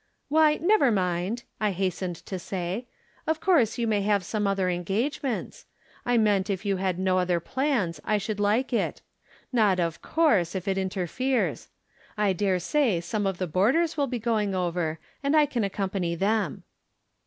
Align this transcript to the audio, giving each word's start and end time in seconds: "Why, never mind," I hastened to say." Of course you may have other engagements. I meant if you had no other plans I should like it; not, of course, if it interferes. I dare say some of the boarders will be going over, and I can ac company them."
"Why, 0.29 0.55
never 0.55 0.89
mind," 0.91 1.43
I 1.59 1.69
hastened 1.69 2.15
to 2.25 2.39
say." 2.39 2.87
Of 3.27 3.39
course 3.39 3.77
you 3.77 3.85
may 3.85 4.01
have 4.01 4.27
other 4.35 4.67
engagements. 4.67 5.67
I 6.07 6.17
meant 6.17 6.49
if 6.49 6.65
you 6.65 6.77
had 6.77 6.97
no 6.97 7.19
other 7.19 7.39
plans 7.39 8.01
I 8.03 8.17
should 8.17 8.39
like 8.39 8.73
it; 8.73 9.03
not, 9.53 9.79
of 9.79 10.01
course, 10.01 10.55
if 10.55 10.67
it 10.67 10.79
interferes. 10.79 11.69
I 12.17 12.33
dare 12.33 12.57
say 12.57 12.99
some 12.99 13.27
of 13.27 13.37
the 13.37 13.45
boarders 13.45 13.95
will 13.95 14.07
be 14.07 14.17
going 14.17 14.55
over, 14.55 14.97
and 15.21 15.37
I 15.37 15.45
can 15.45 15.63
ac 15.63 15.69
company 15.73 16.15
them." 16.15 16.63